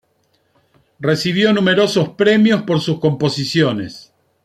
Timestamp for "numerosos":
1.53-2.09